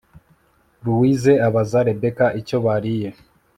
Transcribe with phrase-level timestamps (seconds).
[0.83, 3.09] louise abaza rebecca icyo bariye